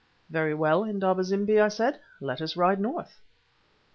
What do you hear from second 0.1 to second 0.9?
"Very well,